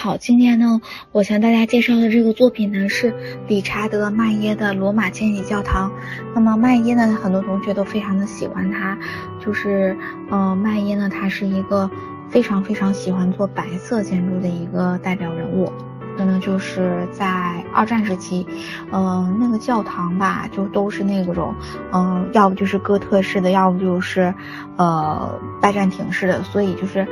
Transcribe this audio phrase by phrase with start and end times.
[0.00, 0.80] 好，今天呢，
[1.10, 3.12] 我向大家介绍的这个作品呢是
[3.48, 5.90] 理查德·麦耶的罗马千禧教堂。
[6.32, 8.96] 那么麦耶呢，很多同学都非常的喜欢他，
[9.44, 9.96] 就是
[10.30, 11.90] 呃，麦耶呢，他是一个
[12.30, 15.72] 非常非常喜欢做白色建筑的一个代表人物。
[16.16, 17.26] 那呢，就是在
[17.74, 18.46] 二战时期，
[18.92, 21.52] 嗯，那个教堂吧，就都是那种，
[21.92, 24.32] 嗯，要不就是哥特式的，要不就是
[24.76, 27.04] 呃拜占庭式的，所以就是。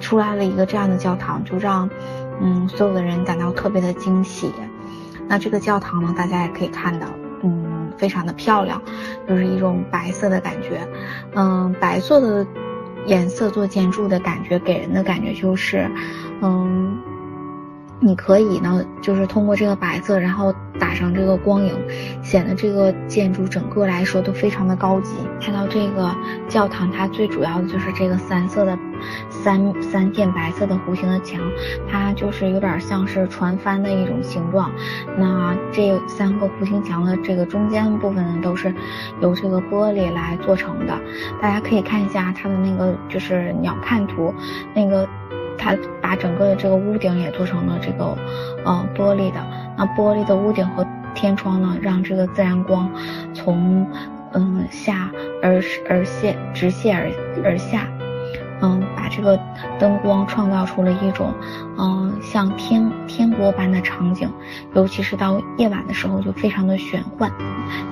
[0.00, 1.88] 出来了一个这样的教堂，就让
[2.40, 4.52] 嗯所有的人感到特别的惊喜。
[5.28, 7.06] 那这个教堂呢，大家也可以看到，
[7.42, 8.80] 嗯，非常的漂亮，
[9.28, 10.86] 就是一种白色的感觉。
[11.34, 12.46] 嗯，白色的
[13.06, 15.90] 颜色做建筑的感觉，给人的感觉就是，
[16.42, 16.96] 嗯。
[17.98, 21.74] 你可以呢，就是通过这个白色，然后打上这个光影，
[22.22, 25.16] 显得这个建筑整个来说都非常的高级。
[25.40, 26.14] 看到这个
[26.46, 28.78] 教堂，它最主要的就是这个三色的
[29.30, 31.40] 三三片白色的弧形的墙，
[31.90, 34.70] 它就是有点像是船帆的一种形状。
[35.16, 38.74] 那这三个弧形墙的这个中间部分呢，都是
[39.22, 40.94] 由这个玻璃来做成的。
[41.40, 44.34] 大家可以看一下它的那个就是鸟瞰图，
[44.74, 45.08] 那个。
[45.66, 48.16] 它把整个的这个屋顶也做成了这个，
[48.64, 49.44] 呃，玻璃的。
[49.76, 52.88] 那玻璃的屋顶和天窗呢，让这个自然光
[53.34, 53.84] 从，
[54.32, 55.10] 嗯，下
[55.42, 57.10] 而而泻，直泻而
[57.42, 57.88] 而下，
[58.60, 59.36] 嗯，把这个
[59.76, 61.34] 灯光创造出了一种，
[61.78, 64.30] 嗯，像天天国般的场景。
[64.72, 67.28] 尤其是到夜晚的时候，就非常的玄幻。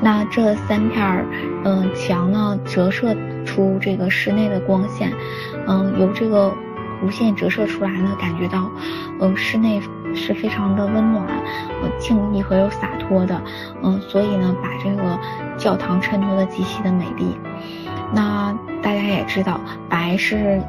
[0.01, 1.27] 那这三片儿，
[1.65, 5.13] 嗯，墙呢，折射出这个室内的光线，
[5.67, 6.53] 嗯，由这个。
[7.05, 8.71] 无限折射出来呢，感觉到，
[9.21, 9.81] 呃，室内
[10.15, 11.27] 是非常的温暖、
[11.83, 13.43] 呃，静谧和有洒脱的，
[13.83, 15.19] 嗯，所以呢，把这个
[15.59, 17.37] 教堂衬托的极其的美丽。
[18.13, 20.63] 那大家也知道，白是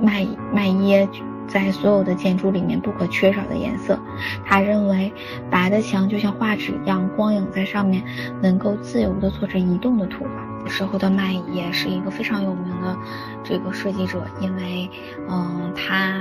[0.00, 1.06] 麦麦耶
[1.46, 3.98] 在所有的建筑里面不可缺少的颜色。
[4.44, 5.12] 他认为，
[5.50, 8.02] 白的墙就像画纸一样，光影在上面
[8.42, 10.68] 能够自由的做着移动的图画。
[10.68, 12.96] 时候的麦也是一个非常有名的
[13.44, 14.90] 这个设计者，因为
[15.28, 16.20] 嗯他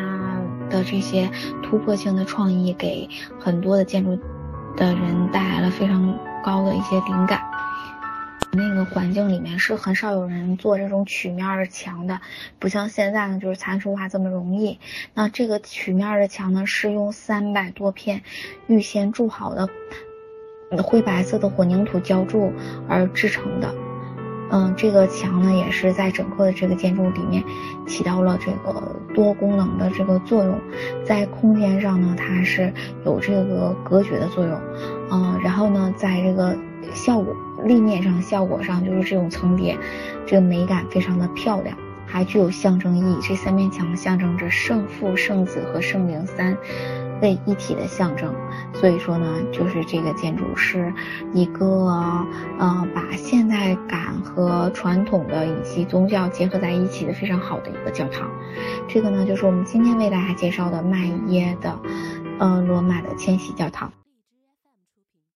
[0.70, 1.28] 的这些
[1.64, 4.16] 突破性的创意给很多的建筑
[4.78, 7.42] 的人带来了非常高的一些灵感。
[8.56, 12.22] 那个环境里面是很少有人做这种曲面的墙的，
[12.58, 14.80] 不像现在呢就是参数化这么容易。
[15.14, 18.24] 那这个曲面的墙呢是用三百多片
[18.68, 19.70] 预先铸好的
[20.84, 22.52] 灰白色的混凝土浇筑
[22.88, 23.85] 而制成的。
[24.52, 27.44] 嗯，这个墙呢，也是在整个的这个建筑里面
[27.88, 30.60] 起到了这个多功能的这个作用，
[31.04, 32.74] 在空间上呢，它是
[33.06, 34.60] 有这个隔绝的作用，
[35.12, 36.56] 嗯，然后呢，在这个
[36.94, 39.78] 效果立面上效果上，就是这种层叠，
[40.26, 41.76] 这个美感非常的漂亮。
[42.08, 46.56] 还具有象征意义，这三面墙象征着圣父、圣子和圣灵三
[47.20, 48.34] 位一体的象征。
[48.74, 50.94] 所以说呢，就是这个建筑是
[51.34, 51.66] 一个
[52.60, 53.15] 呃把
[54.36, 58.30] 和传统的以及宗教结合在一起的非常好的一个教堂。
[58.88, 61.80] 这个呢，就是我们今天为大家介绍的麦耶的
[62.40, 63.92] 呃罗马的迁徙教堂。